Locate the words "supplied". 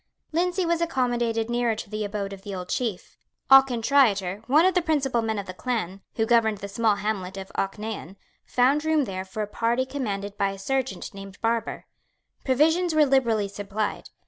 13.47-14.09